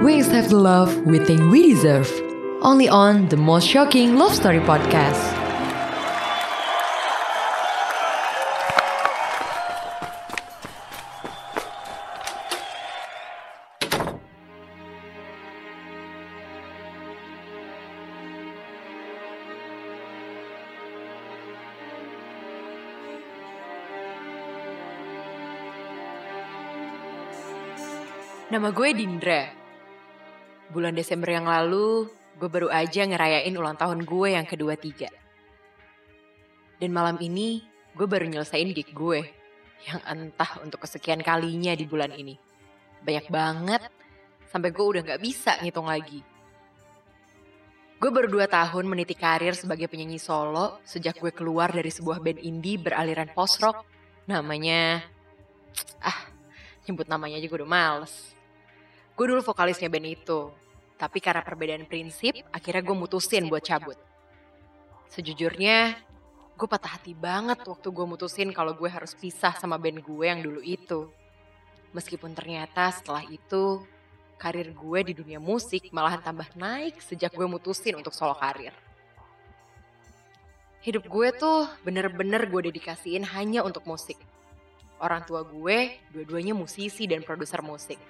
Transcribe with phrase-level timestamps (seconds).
[0.00, 2.08] We accept the love we think we deserve.
[2.62, 5.20] Only on the most shocking love story podcast.
[28.48, 29.59] Nama gue Dindra.
[30.70, 32.06] Bulan Desember yang lalu,
[32.38, 35.10] gue baru aja ngerayain ulang tahun gue yang kedua tiga.
[36.78, 37.58] Dan malam ini,
[37.98, 39.26] gue baru nyelesain gig gue.
[39.82, 42.38] Yang entah untuk kesekian kalinya di bulan ini.
[43.02, 43.82] Banyak banget,
[44.46, 46.22] sampai gue udah gak bisa ngitung lagi.
[48.00, 52.40] Gue baru dua tahun meniti karir sebagai penyanyi solo sejak gue keluar dari sebuah band
[52.40, 53.82] indie beraliran post-rock.
[54.30, 55.02] Namanya...
[56.00, 56.32] Ah,
[56.88, 58.32] nyebut namanya aja gue udah males.
[59.20, 60.48] Gue dulu vokalisnya band itu.
[60.96, 64.00] Tapi karena perbedaan prinsip, akhirnya gue mutusin buat cabut.
[65.12, 65.92] Sejujurnya,
[66.56, 70.40] gue patah hati banget waktu gue mutusin kalau gue harus pisah sama band gue yang
[70.40, 71.12] dulu itu.
[71.92, 73.84] Meskipun ternyata setelah itu,
[74.40, 78.72] karir gue di dunia musik malahan tambah naik sejak gue mutusin untuk solo karir.
[80.80, 84.16] Hidup gue tuh bener-bener gue dedikasiin hanya untuk musik.
[84.96, 88.00] Orang tua gue dua-duanya musisi dan produser musik.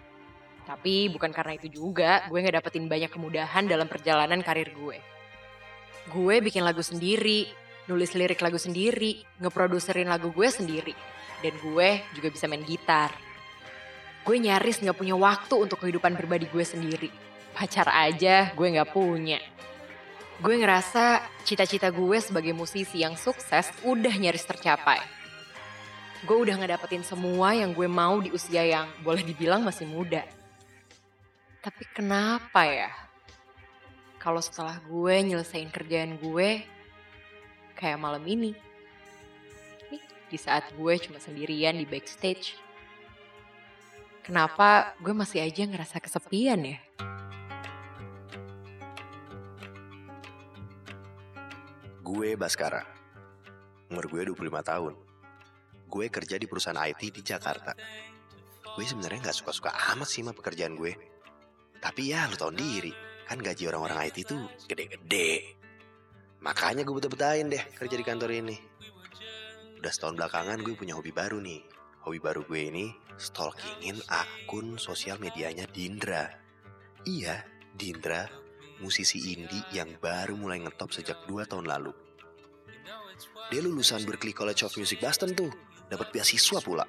[0.71, 5.03] Tapi bukan karena itu juga gue gak dapetin banyak kemudahan dalam perjalanan karir gue.
[6.07, 7.51] Gue bikin lagu sendiri,
[7.91, 10.95] nulis lirik lagu sendiri, ngeproduserin lagu gue sendiri.
[11.43, 13.11] Dan gue juga bisa main gitar.
[14.23, 17.11] Gue nyaris gak punya waktu untuk kehidupan pribadi gue sendiri.
[17.51, 19.43] Pacar aja gue gak punya.
[20.39, 25.03] Gue ngerasa cita-cita gue sebagai musisi yang sukses udah nyaris tercapai.
[26.23, 30.23] Gue udah ngedapetin semua yang gue mau di usia yang boleh dibilang masih muda.
[31.61, 32.89] Tapi kenapa ya?
[34.17, 36.65] Kalau setelah gue nyelesain kerjaan gue,
[37.77, 38.57] kayak malam ini.
[39.93, 42.57] Nih, di saat gue cuma sendirian di backstage.
[44.25, 46.81] Kenapa gue masih aja ngerasa kesepian ya?
[52.01, 52.89] Gue Baskara.
[53.93, 54.95] Umur gue 25 tahun.
[55.93, 57.77] Gue kerja di perusahaan IT di Jakarta.
[58.77, 61.10] Gue sebenarnya nggak suka-suka amat sih sama pekerjaan gue.
[61.81, 62.93] Tapi ya lu tau diri,
[63.25, 65.57] kan gaji orang-orang IT tuh gede-gede.
[66.45, 68.57] Makanya gue betah-betahin deh kerja di kantor ini.
[69.81, 71.65] Udah setahun belakangan gue punya hobi baru nih.
[72.05, 72.87] Hobi baru gue ini
[73.17, 76.29] stalkingin akun sosial medianya Dindra.
[77.05, 77.45] Iya,
[77.77, 78.29] Dindra,
[78.81, 81.93] musisi indie yang baru mulai ngetop sejak 2 tahun lalu.
[83.53, 85.53] Dia lulusan Berklee College of Music Boston tuh,
[85.89, 86.85] dapat beasiswa pula.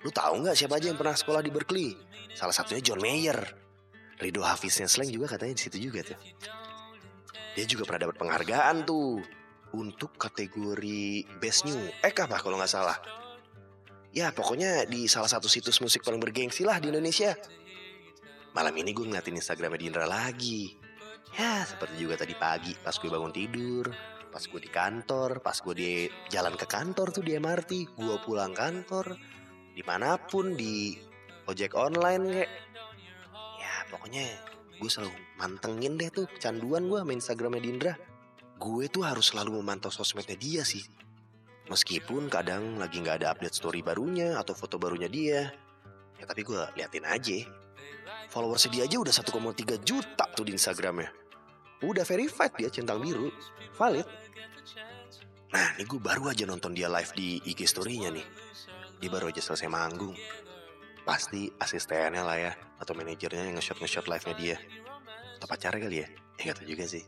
[0.00, 1.92] Lu tahu nggak siapa aja yang pernah sekolah di Berkeley?
[2.32, 3.59] Salah satunya John Mayer.
[4.20, 6.18] Rido Hafiznya Slang juga katanya di situ juga tuh.
[7.56, 9.24] Dia juga pernah dapat penghargaan tuh
[9.74, 13.00] untuk kategori Best New Eh apa kalau nggak salah.
[14.10, 17.34] Ya pokoknya di salah satu situs musik paling bergengsi lah di Indonesia.
[18.50, 20.74] Malam ini gue ngeliatin Instagramnya Dindra lagi.
[21.38, 23.86] Ya seperti juga tadi pagi pas gue bangun tidur.
[24.30, 25.90] Pas gue di kantor, pas gue di
[26.30, 27.98] jalan ke kantor tuh di MRT.
[27.98, 29.18] Gue pulang kantor,
[29.74, 30.94] di mana pun di
[31.50, 32.50] ojek online kayak.
[33.90, 34.22] Ya pokoknya
[34.78, 37.94] gue selalu mantengin deh tuh kecanduan gue main Instagramnya Dindra.
[38.54, 40.86] Gue tuh harus selalu memantau sosmednya dia sih.
[41.66, 45.50] Meskipun kadang lagi nggak ada update story barunya atau foto barunya dia.
[46.22, 47.42] Ya tapi gue liatin aja.
[48.30, 51.10] Followersnya dia aja udah 1,3 juta tuh di Instagramnya.
[51.82, 53.26] Udah verified dia centang biru.
[53.74, 54.06] Valid.
[55.50, 58.26] Nah ini gue baru aja nonton dia live di IG story-nya nih.
[59.02, 60.14] Dia baru aja selesai manggung.
[61.04, 62.52] Pasti asistennya lah ya.
[62.80, 64.56] Atau manajernya yang nge-shot nge-shot live-nya dia.
[65.36, 66.08] Atau pacarnya kali ya?
[66.36, 67.04] Ya gak tau juga sih.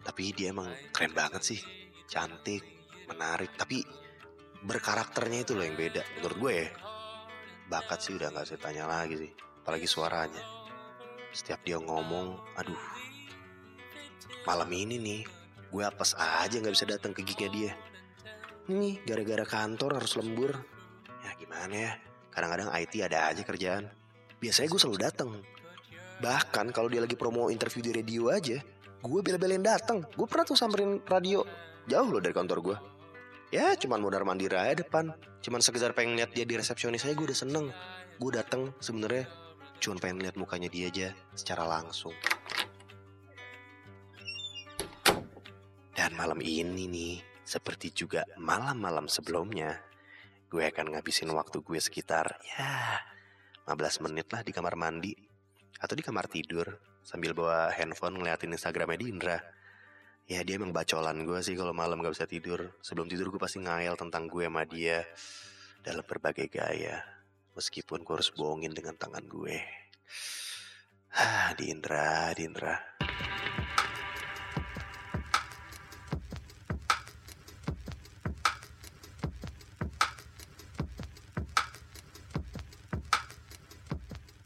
[0.00, 1.60] Tapi dia emang keren banget sih.
[2.08, 2.64] Cantik,
[3.08, 3.52] menarik.
[3.56, 3.84] Tapi
[4.64, 6.02] berkarakternya itu loh yang beda.
[6.20, 6.68] Menurut gue ya.
[7.70, 9.30] Bakat sih udah gak saya tanya lagi sih.
[9.64, 10.42] Apalagi suaranya.
[11.30, 12.84] Setiap dia ngomong, aduh.
[14.42, 15.22] Malam ini nih,
[15.70, 17.72] gue apes aja gak bisa datang ke gignya dia.
[18.72, 20.52] Nih, gara-gara kantor harus lembur.
[21.20, 21.92] Ya gimana ya,
[22.30, 23.84] kadang-kadang IT ada aja kerjaan.
[24.40, 25.30] Biasanya gue selalu datang.
[26.20, 28.58] Bahkan kalau dia lagi promo interview di radio aja,
[29.00, 30.04] gue bela-belain datang.
[30.16, 31.44] Gue pernah tuh samperin radio
[31.88, 32.76] jauh loh dari kantor gue.
[33.50, 35.10] Ya cuman modar mandir aja depan.
[35.42, 37.66] Cuman sekedar pengen lihat dia di resepsionis aja gue udah seneng.
[38.20, 39.26] Gue datang sebenarnya
[39.80, 42.12] cuman pengen lihat mukanya dia aja secara langsung.
[45.96, 49.76] Dan malam ini nih, seperti juga malam-malam sebelumnya,
[50.50, 52.98] gue akan ngabisin waktu gue sekitar ya
[53.70, 55.14] 15 menit lah di kamar mandi.
[55.78, 56.66] Atau di kamar tidur
[57.06, 59.38] sambil bawa handphone ngeliatin Instagramnya Dindra.
[60.26, 62.74] Ya dia emang bacolan gue sih kalau malam gak bisa tidur.
[62.82, 65.06] Sebelum tidur gue pasti ngayal tentang gue sama dia
[65.86, 66.98] dalam berbagai gaya.
[67.54, 69.58] Meskipun gue harus bohongin dengan tangan gue.
[71.14, 72.74] Ah, Dindra, Dindra.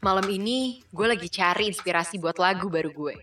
[0.05, 3.17] Malam ini gue lagi cari inspirasi buat lagu baru gue.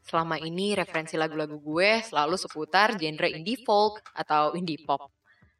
[0.00, 5.12] Selama ini referensi lagu-lagu gue selalu seputar genre indie folk atau indie pop.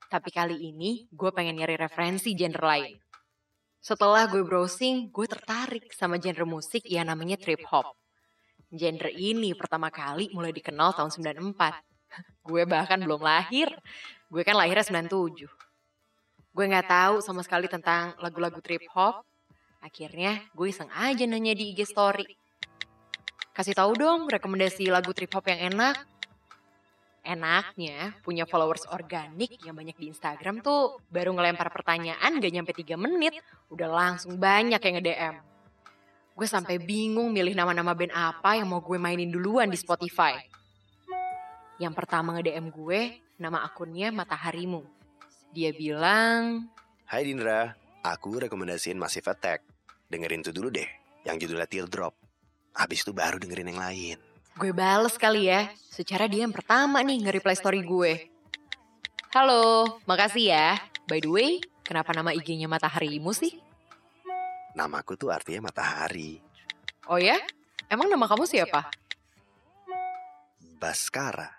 [0.08, 2.96] Tapi kali ini gue pengen nyari referensi genre lain.
[3.76, 7.92] Setelah gue browsing, gue tertarik sama genre musik yang namanya trip hop.
[8.72, 11.76] Genre ini pertama kali mulai dikenal tahun 94.
[12.48, 13.68] Gue bahkan belum lahir.
[14.32, 15.44] Gue kan lahirnya 97.
[16.56, 19.27] Gue nggak tahu sama sekali tentang lagu-lagu trip hop
[19.78, 22.26] Akhirnya gue iseng aja nanya di IG story.
[23.54, 25.96] Kasih tahu dong rekomendasi lagu trip hop yang enak.
[27.26, 32.96] Enaknya punya followers organik yang banyak di Instagram tuh baru ngelempar pertanyaan gak nyampe 3
[32.96, 33.36] menit
[33.68, 35.34] udah langsung banyak yang nge-DM.
[36.38, 40.38] Gue sampai bingung milih nama-nama band apa yang mau gue mainin duluan di Spotify.
[41.76, 43.00] Yang pertama nge-DM gue
[43.36, 44.86] nama akunnya Mataharimu.
[45.52, 46.70] Dia bilang,
[47.10, 47.74] Hai Dindra,
[48.08, 49.67] Aku rekomendasiin Massive Attack.
[50.08, 50.88] Dengerin itu dulu deh,
[51.28, 52.16] yang judulnya Teardrop.
[52.72, 54.16] Habis itu baru dengerin yang lain.
[54.56, 58.32] Gue bales kali ya, secara dia yang pertama nih nge-reply story gue.
[59.36, 60.80] Halo, makasih ya.
[61.04, 63.60] By the way, kenapa nama IG-nya Mataharimu sih?
[64.72, 66.40] Namaku tuh artinya matahari.
[67.12, 67.36] Oh ya?
[67.92, 68.88] Emang nama kamu siapa?
[70.80, 71.52] Baskara.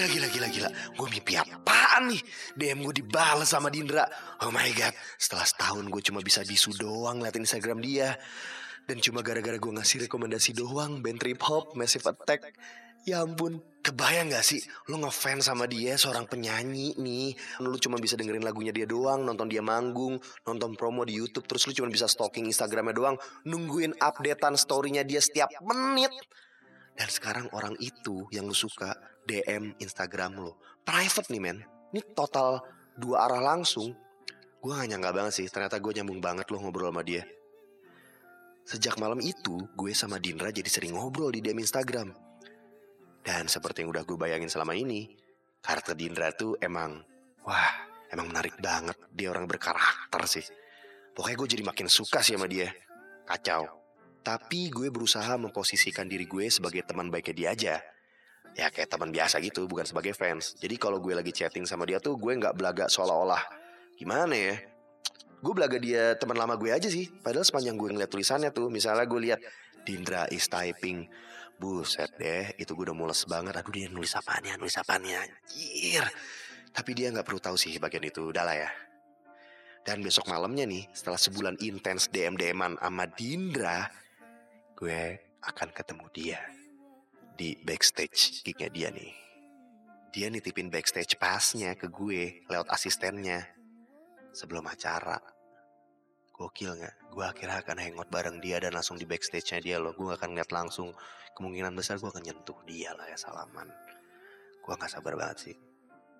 [0.00, 0.70] Gila, gila, gila, gila.
[0.96, 2.24] Gue mimpi apaan nih?
[2.56, 4.08] DM gue dibales sama Dindra.
[4.40, 4.96] Oh my God.
[5.20, 8.16] Setelah setahun gue cuma bisa bisu doang ngeliatin Instagram dia.
[8.88, 11.04] Dan cuma gara-gara gue ngasih rekomendasi doang.
[11.04, 12.48] Band trip hop, Massive Attack.
[13.04, 13.60] Ya ampun.
[13.84, 14.64] Kebayang gak sih?
[14.88, 17.36] Lu ngefans sama dia seorang penyanyi nih.
[17.60, 19.20] Lu cuma bisa dengerin lagunya dia doang.
[19.20, 20.16] Nonton dia manggung.
[20.48, 21.44] Nonton promo di Youtube.
[21.44, 23.16] Terus lu cuma bisa stalking Instagramnya doang.
[23.44, 26.08] Nungguin updatean storynya dia setiap menit.
[27.00, 28.92] Dan sekarang orang itu yang lu suka
[29.24, 30.60] DM Instagram lo.
[30.84, 31.64] Private nih men.
[31.96, 32.60] Ini total
[32.92, 33.96] dua arah langsung.
[34.60, 35.48] Gue gak nyangka banget sih.
[35.48, 37.24] Ternyata gue nyambung banget lo ngobrol sama dia.
[38.68, 42.12] Sejak malam itu, gue sama Dindra jadi sering ngobrol di DM Instagram.
[43.24, 45.08] Dan seperti yang udah gue bayangin selama ini,
[45.64, 47.00] karakter Dindra tuh emang,
[47.48, 47.72] wah,
[48.12, 49.00] emang menarik banget.
[49.08, 50.44] Dia orang berkarakter sih.
[51.16, 52.68] Pokoknya gue jadi makin suka sih sama dia.
[53.24, 53.79] Kacau.
[54.20, 57.74] Tapi gue berusaha memposisikan diri gue sebagai teman baiknya dia aja.
[58.52, 60.58] Ya kayak teman biasa gitu bukan sebagai fans.
[60.60, 63.40] Jadi kalau gue lagi chatting sama dia tuh gue nggak belaga seolah-olah
[63.96, 64.56] gimana ya?
[65.40, 67.08] Gue belaga dia teman lama gue aja sih.
[67.08, 69.40] Padahal sepanjang gue ngeliat tulisannya tuh misalnya gue lihat
[69.88, 71.08] Dindra is typing.
[71.60, 73.56] Buset deh itu gue udah mules banget.
[73.56, 76.04] Aduh dia nulis apanya nulis apanya anjir.
[76.70, 78.70] Tapi dia nggak perlu tahu sih bagian itu udah lah ya.
[79.80, 83.88] Dan besok malamnya nih setelah sebulan intens DM DMan sama Dindra
[84.80, 86.40] gue akan ketemu dia
[87.36, 89.12] di backstage gignya dia nih.
[90.08, 93.44] Dia nitipin backstage pasnya ke gue lewat asistennya
[94.32, 95.20] sebelum acara.
[96.32, 96.96] Gokil gak?
[97.12, 99.92] Gue akhirnya akan hangout bareng dia dan langsung di backstage-nya dia loh.
[99.92, 100.96] Gue gak akan ngeliat langsung.
[101.36, 103.68] Kemungkinan besar gue akan nyentuh dia lah ya salaman.
[104.64, 105.56] Gue gak sabar banget sih.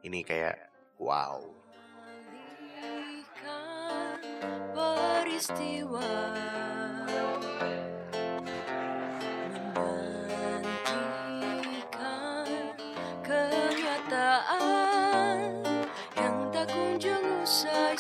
[0.05, 0.57] Ini kayak
[1.01, 1.41] wow.
[4.77, 6.09] Peristiwa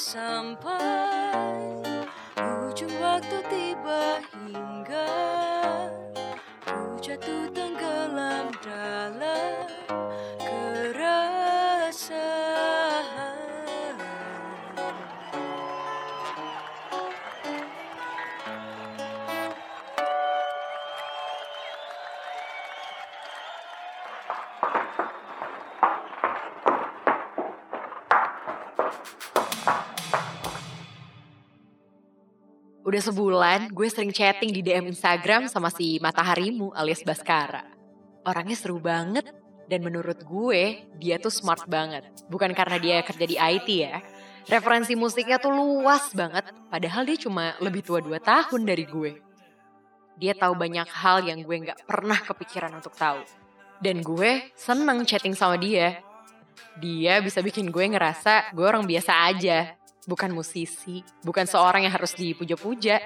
[0.00, 1.76] sampai
[2.64, 5.12] ujung waktu tiba hingga
[6.64, 9.29] ku jatuh tenggelam dalam
[32.90, 37.62] Udah sebulan gue sering chatting di DM Instagram sama si Mataharimu alias Baskara.
[38.26, 39.30] Orangnya seru banget
[39.70, 42.02] dan menurut gue dia tuh smart banget.
[42.26, 44.02] Bukan karena dia kerja di IT ya.
[44.50, 49.22] Referensi musiknya tuh luas banget padahal dia cuma lebih tua 2 tahun dari gue.
[50.18, 53.22] Dia tahu banyak hal yang gue gak pernah kepikiran untuk tahu.
[53.78, 56.02] Dan gue seneng chatting sama dia.
[56.82, 59.78] Dia bisa bikin gue ngerasa gue orang biasa aja.
[60.08, 63.00] Bukan musisi, bukan seorang yang harus dipuja-puja.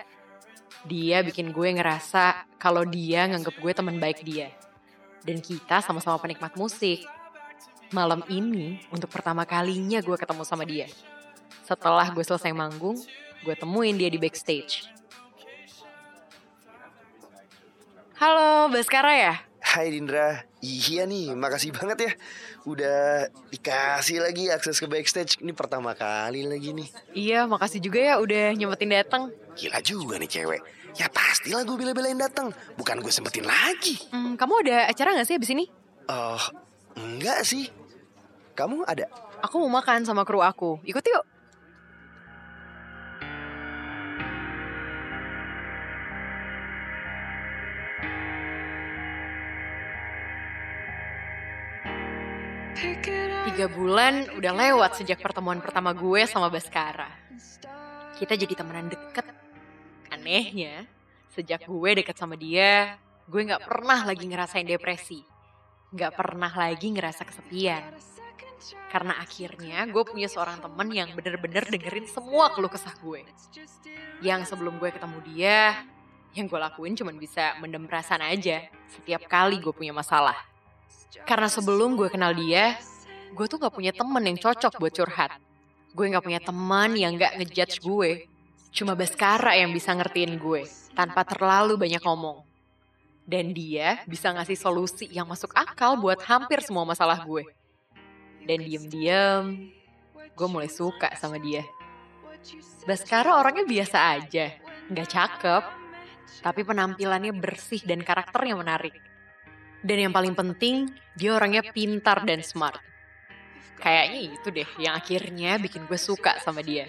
[0.84, 4.52] Dia bikin gue ngerasa kalau dia nganggep gue teman baik dia.
[5.24, 7.02] Dan kita sama-sama penikmat musik.
[7.90, 10.86] Malam ini untuk pertama kalinya gue ketemu sama dia.
[11.64, 13.00] Setelah gue selesai manggung,
[13.42, 14.90] gue temuin dia di backstage.
[18.14, 19.34] Halo, Baskara ya?
[19.74, 22.12] Hai Dindra, iya nih, makasih banget ya
[22.62, 28.22] Udah dikasih lagi akses ke backstage Ini pertama kali lagi nih Iya, makasih juga ya
[28.22, 29.34] udah nyempetin datang.
[29.58, 30.62] Gila juga nih cewek
[30.94, 35.34] Ya pastilah gue bela-belain datang Bukan gue sempetin lagi Hmm, kamu ada acara gak sih
[35.42, 35.66] abis ini?
[36.06, 36.38] Oh,
[36.94, 37.66] enggak sih
[38.54, 39.10] Kamu ada?
[39.42, 40.78] Aku mau makan sama kru aku.
[40.88, 41.20] Ikut yuk.
[53.64, 57.08] Tiga bulan udah lewat sejak pertemuan pertama gue sama Baskara.
[58.12, 59.24] Kita jadi temenan deket.
[60.12, 60.84] Anehnya,
[61.32, 65.24] sejak gue deket sama dia, gue gak pernah lagi ngerasain depresi.
[65.96, 67.88] Gak pernah lagi ngerasa kesepian.
[68.92, 73.24] Karena akhirnya gue punya seorang temen yang bener-bener dengerin semua keluh kesah gue.
[74.20, 75.88] Yang sebelum gue ketemu dia,
[76.36, 78.60] yang gue lakuin cuma bisa mendem perasaan aja
[78.92, 80.36] setiap kali gue punya masalah.
[81.24, 82.76] Karena sebelum gue kenal dia,
[83.34, 85.34] gue tuh gak punya temen yang cocok buat curhat.
[85.90, 88.30] Gue gak punya teman yang gak ngejudge gue.
[88.70, 92.46] Cuma Baskara yang bisa ngertiin gue, tanpa terlalu banyak ngomong.
[93.26, 97.46] Dan dia bisa ngasih solusi yang masuk akal buat hampir semua masalah gue.
[98.44, 99.70] Dan diem-diem,
[100.34, 101.62] gue mulai suka sama dia.
[102.84, 104.52] Baskara orangnya biasa aja,
[104.92, 105.62] nggak cakep,
[106.44, 108.92] tapi penampilannya bersih dan karakternya menarik.
[109.80, 112.76] Dan yang paling penting, dia orangnya pintar dan smart.
[113.78, 116.88] Kayaknya itu deh yang akhirnya bikin gue suka sama dia.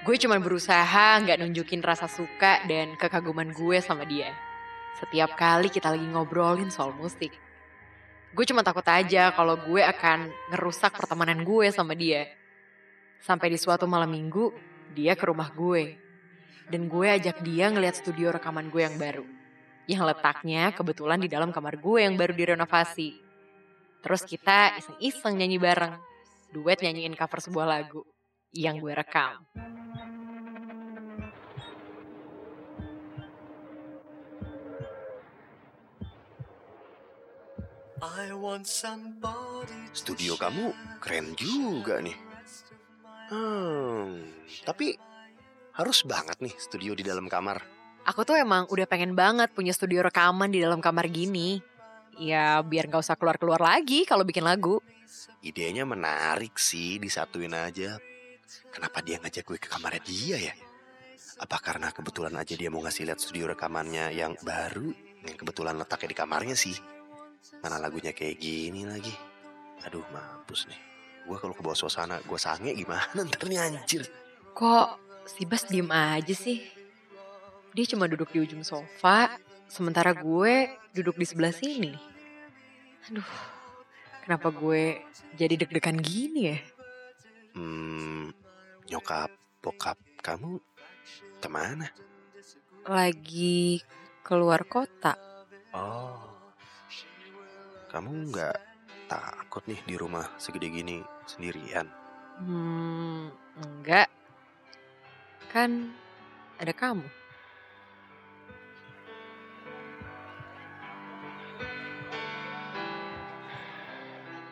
[0.00, 4.32] Gue cuma berusaha nggak nunjukin rasa suka dan kekaguman gue sama dia.
[4.96, 7.36] Setiap kali kita lagi ngobrolin soal musik.
[8.30, 12.30] Gue cuma takut aja kalau gue akan ngerusak pertemanan gue sama dia.
[13.20, 14.54] Sampai di suatu malam minggu,
[14.96, 15.98] dia ke rumah gue.
[16.70, 19.26] Dan gue ajak dia ngeliat studio rekaman gue yang baru.
[19.84, 23.29] Yang letaknya kebetulan di dalam kamar gue yang baru direnovasi.
[24.00, 25.94] Terus kita iseng-iseng nyanyi bareng.
[26.50, 28.02] Duet nyanyiin cover sebuah lagu
[28.50, 29.44] yang gue rekam.
[39.92, 40.72] Studio kamu
[41.04, 42.16] keren juga nih
[43.30, 44.26] Hmm,
[44.66, 44.98] tapi
[45.76, 47.62] harus banget nih studio di dalam kamar
[48.08, 51.60] Aku tuh emang udah pengen banget punya studio rekaman di dalam kamar gini.
[52.20, 54.84] Ya biar gak usah keluar-keluar lagi kalau bikin lagu.
[55.40, 57.96] Idenya menarik sih, disatuin aja.
[58.68, 60.54] Kenapa dia ngajak gue ke kamarnya dia ya?
[61.40, 64.92] Apa karena kebetulan aja dia mau ngasih lihat studio rekamannya yang baru,
[65.24, 66.76] yang kebetulan letaknya di kamarnya sih?
[67.64, 69.16] Mana lagunya kayak gini lagi?
[69.88, 70.80] Aduh mampus nih.
[71.24, 74.04] Gue kalau ke bawah suasana, gue sange gimana ntar nih anjir.
[74.52, 74.88] Kok
[75.24, 76.60] si Bas diem aja sih?
[77.72, 79.40] Dia cuma duduk di ujung sofa,
[79.72, 82.09] sementara gue duduk di sebelah sini.
[83.08, 83.30] Aduh,
[84.24, 85.00] kenapa gue
[85.32, 86.58] jadi deg-degan gini ya?
[87.56, 88.28] Hmm,
[88.92, 89.32] nyokap,
[89.64, 90.60] bokap kamu
[91.40, 91.88] ke mana?
[92.84, 93.80] Lagi
[94.20, 95.16] keluar kota.
[95.72, 96.20] Oh,
[97.88, 98.56] kamu nggak
[99.08, 101.88] takut nih di rumah segede gini sendirian?
[102.36, 104.12] Hmm, enggak.
[105.50, 105.90] Kan
[106.60, 107.19] ada kamu.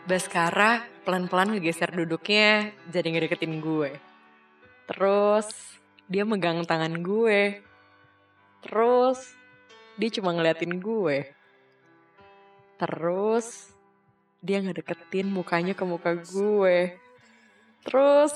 [0.09, 3.93] Baskara pelan-pelan ngegeser duduknya jadi ngedeketin gue.
[4.89, 5.53] Terus
[6.09, 7.61] dia megang tangan gue.
[8.65, 9.21] Terus
[10.01, 11.29] dia cuma ngeliatin gue.
[12.81, 13.69] Terus
[14.41, 16.97] dia ngedeketin mukanya ke muka gue.
[17.85, 18.33] Terus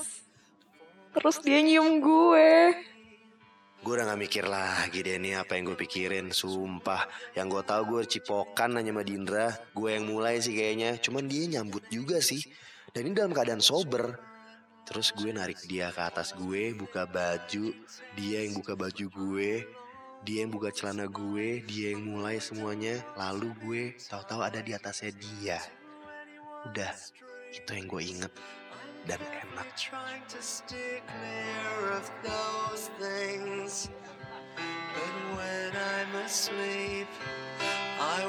[1.09, 2.77] terus dia nyium gue.
[3.83, 6.31] Gue udah gak mikir lagi deh nih apa yang gue pikirin.
[6.31, 7.03] Sumpah
[7.35, 9.51] Yang gue tahu gue cipokan nanya sama Dindra.
[9.75, 10.95] Gue yang mulai sih kayaknya.
[11.03, 12.39] Cuman dia nyambut juga sih.
[12.95, 14.15] Dan ini dalam keadaan sober.
[14.87, 17.75] Terus gue narik dia ke atas gue Buka baju.
[18.15, 19.67] Dia yang buka baju gue.
[20.23, 21.67] Dia yang buka celana gue.
[21.67, 23.03] Dia yang mulai semuanya.
[23.19, 25.59] Lalu gue tahu-tahu ada di atasnya dia.
[26.71, 26.95] Udah
[27.51, 28.31] Itu yang gue inget
[29.03, 29.67] Dan enak
[36.23, 37.09] asleep,
[37.99, 38.23] I.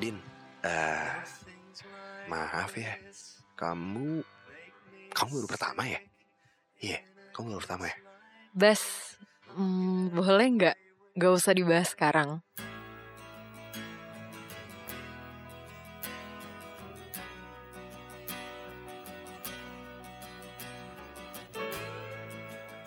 [0.00, 0.16] Din,
[0.64, 1.12] eh,
[2.24, 2.96] maaf ya,
[3.52, 4.24] kamu,
[5.12, 6.00] kamu baru pertama ya?
[6.80, 7.04] Iya,
[7.36, 7.96] kamu baru pertama ya?
[8.56, 8.82] Bas,
[9.52, 10.76] hmm, boleh nggak?
[11.20, 12.40] Gak usah dibahas sekarang.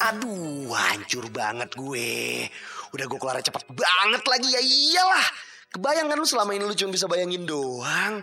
[0.03, 2.43] Aduh, hancur banget gue.
[2.91, 5.27] Udah gue keluar cepet banget lagi ya iyalah.
[5.71, 8.19] Kebayang kan lu selama ini lu cuma bisa bayangin doang.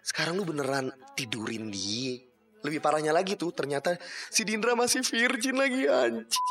[0.00, 2.16] Sekarang lu beneran tidurin di.
[2.64, 3.94] Lebih parahnya lagi tuh ternyata
[4.32, 6.46] si Dindra masih virgin lagi anjing.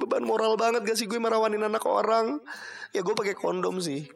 [0.00, 2.40] Beban moral banget gak sih gue merawanin anak orang.
[2.96, 4.08] Ya gue pakai kondom sih.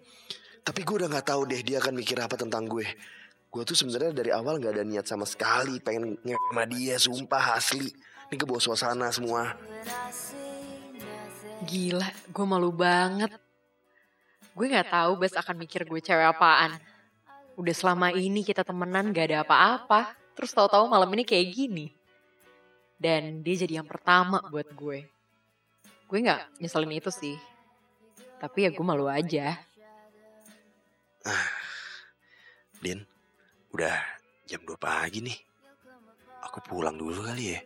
[0.65, 2.89] Tapi gue udah gak tahu deh dia akan mikir apa tentang gue.
[3.53, 7.61] Gue tuh sebenarnya dari awal gak ada niat sama sekali pengen nge sama dia, sumpah
[7.61, 7.93] asli.
[8.29, 9.57] Ini kebawa suasana semua.
[11.65, 13.33] Gila, gue malu banget.
[14.53, 16.77] Gue gak tahu Bas akan mikir gue cewek apaan.
[17.57, 20.13] Udah selama ini kita temenan gak ada apa-apa.
[20.37, 21.87] Terus tahu-tahu malam ini kayak gini.
[23.01, 25.09] Dan dia jadi yang pertama buat gue.
[26.05, 27.41] Gue gak nyeselin itu sih.
[28.37, 29.57] Tapi ya gue malu aja.
[32.79, 33.03] Din,
[33.73, 33.97] udah
[34.45, 35.39] jam 2 pagi nih.
[36.45, 37.61] Aku pulang dulu kali ya.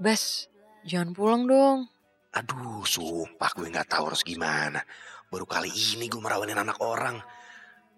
[0.00, 0.48] Bas,
[0.80, 1.84] jangan pulang dong.
[2.32, 4.80] Aduh, sumpah gue gak tahu harus gimana.
[5.28, 7.20] Baru kali ini gue merawanin anak orang.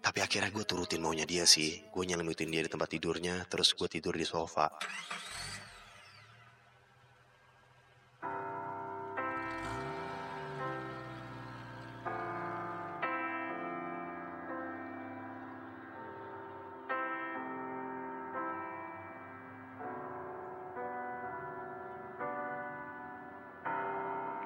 [0.03, 1.79] Tapi akhirnya gue turutin maunya dia sih.
[1.95, 4.67] Gue nyelimutin dia di tempat tidurnya, terus gue tidur di sofa.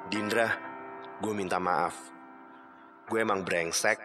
[0.08, 0.48] Dindra,
[1.20, 1.92] gue minta maaf.
[3.12, 4.00] Gue emang brengsek.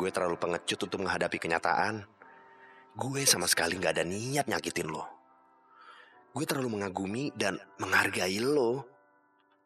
[0.00, 2.08] Gue terlalu pengecut untuk menghadapi kenyataan.
[2.96, 5.04] Gue sama sekali gak ada niat nyakitin lo.
[6.32, 8.88] Gue terlalu mengagumi dan menghargai lo.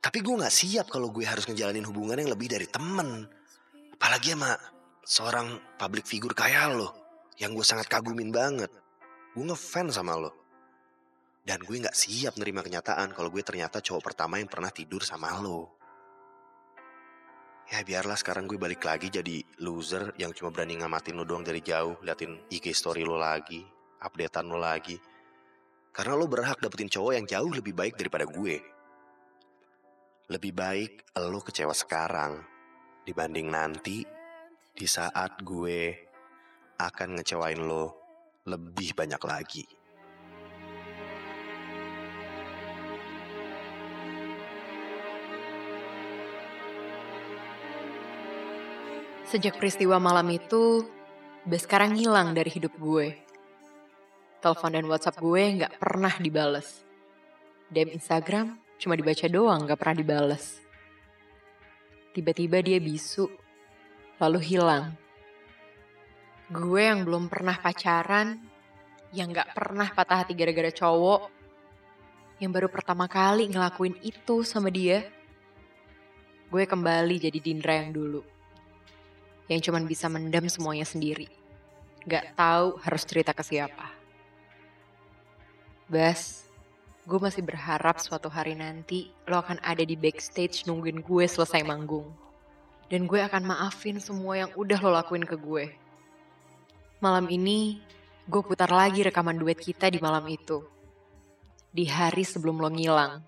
[0.03, 3.31] Tapi gue gak siap kalau gue harus ngejalanin hubungan yang lebih dari temen.
[3.95, 4.59] Apalagi sama
[5.07, 6.91] seorang public figure kayak lo.
[7.39, 8.75] Yang gue sangat kagumin banget.
[9.39, 10.40] Gue ngefans sama lo.
[11.41, 15.33] Dan gue gak siap nerima kenyataan kalau gue ternyata cowok pertama yang pernah tidur sama
[15.41, 15.81] lo.
[17.71, 21.63] Ya biarlah sekarang gue balik lagi jadi loser yang cuma berani ngamatin lo doang dari
[21.63, 21.97] jauh.
[22.03, 23.63] Liatin IG story lo lagi,
[24.03, 24.99] updatean lo lagi.
[25.95, 28.59] Karena lo berhak dapetin cowok yang jauh lebih baik daripada gue.
[30.31, 32.43] Lebih baik lo kecewa sekarang
[33.07, 34.07] dibanding nanti
[34.71, 35.95] di saat gue
[36.79, 37.85] akan ngecewain lo
[38.47, 39.80] lebih banyak lagi.
[49.31, 50.83] Sejak peristiwa malam itu,
[51.47, 53.15] Bas sekarang hilang dari hidup gue.
[54.43, 56.83] Telepon dan WhatsApp gue nggak pernah dibales.
[57.71, 60.59] DM Instagram cuma dibaca doang, nggak pernah dibales.
[62.11, 63.31] Tiba-tiba dia bisu,
[64.19, 64.99] lalu hilang.
[66.51, 68.35] Gue yang belum pernah pacaran,
[69.15, 71.31] yang nggak pernah patah hati gara-gara cowok,
[72.43, 75.07] yang baru pertama kali ngelakuin itu sama dia,
[76.51, 78.30] gue kembali jadi Dindra yang dulu
[79.51, 81.27] yang cuman bisa mendam semuanya sendiri.
[82.07, 83.91] Gak tahu harus cerita ke siapa.
[85.91, 86.47] Bas,
[87.03, 92.07] gue masih berharap suatu hari nanti lo akan ada di backstage nungguin gue selesai manggung.
[92.87, 95.75] Dan gue akan maafin semua yang udah lo lakuin ke gue.
[97.03, 97.83] Malam ini,
[98.31, 100.63] gue putar lagi rekaman duet kita di malam itu.
[101.75, 103.27] Di hari sebelum lo ngilang.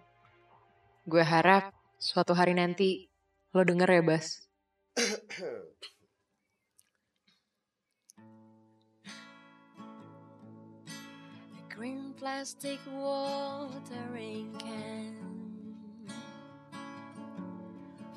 [1.02, 3.11] Gue harap suatu hari nanti
[3.50, 4.26] lo denger ya, Bas.
[12.22, 15.16] plastic watering can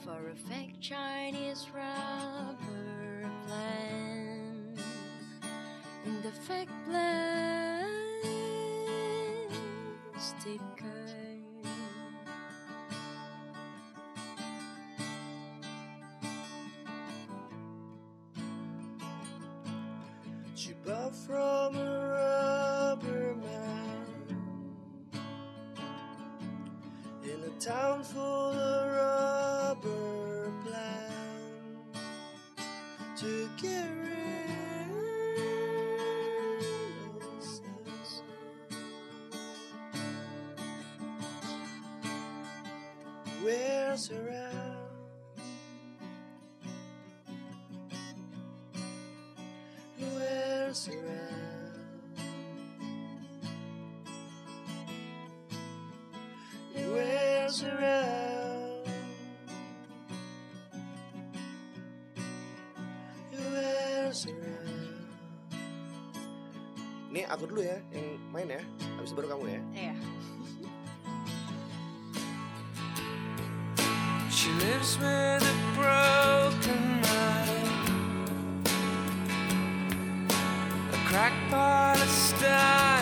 [0.04, 4.80] for a fake Chinese rubber plant
[6.06, 7.02] in the fake plastic
[10.78, 11.66] curve.
[20.54, 23.25] She bought from a rubber
[27.66, 32.00] town full of rubber plants
[33.20, 34.52] to get rid
[37.02, 38.22] of us.
[43.42, 44.92] Where's her out?
[49.98, 51.25] Where's her?
[57.56, 58.84] Whirls around.
[63.32, 65.08] He whirls around.
[67.16, 68.60] Ini aku dulu ya yang main ya.
[69.00, 69.62] Habis itu baru kamu ya.
[69.72, 69.96] Iya.
[74.36, 78.68] She lives with a broken mind,
[80.92, 82.95] a crackpot, a styrene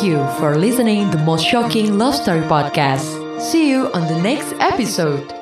[0.00, 3.04] Thank you for listening to the most shocking love story podcast.
[3.38, 5.39] See you on the next episode.